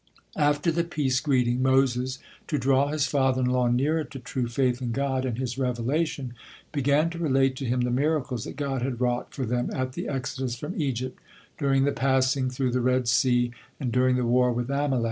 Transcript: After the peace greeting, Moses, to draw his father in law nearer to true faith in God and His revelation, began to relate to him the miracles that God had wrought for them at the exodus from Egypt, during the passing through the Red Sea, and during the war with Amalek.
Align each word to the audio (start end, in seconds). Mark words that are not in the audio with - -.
After 0.39 0.71
the 0.71 0.83
peace 0.83 1.19
greeting, 1.19 1.61
Moses, 1.61 2.17
to 2.47 2.57
draw 2.57 2.87
his 2.87 3.05
father 3.05 3.41
in 3.41 3.45
law 3.49 3.67
nearer 3.67 4.03
to 4.03 4.17
true 4.17 4.47
faith 4.47 4.81
in 4.81 4.93
God 4.93 5.25
and 5.25 5.37
His 5.37 5.59
revelation, 5.59 6.33
began 6.71 7.11
to 7.11 7.19
relate 7.19 7.55
to 7.57 7.65
him 7.65 7.81
the 7.81 7.91
miracles 7.91 8.45
that 8.45 8.55
God 8.55 8.81
had 8.81 8.99
wrought 8.99 9.31
for 9.35 9.45
them 9.45 9.69
at 9.71 9.93
the 9.93 10.07
exodus 10.07 10.55
from 10.55 10.73
Egypt, 10.81 11.21
during 11.59 11.83
the 11.83 11.91
passing 11.91 12.49
through 12.49 12.71
the 12.71 12.81
Red 12.81 13.07
Sea, 13.07 13.51
and 13.79 13.91
during 13.91 14.15
the 14.15 14.25
war 14.25 14.51
with 14.51 14.71
Amalek. 14.71 14.99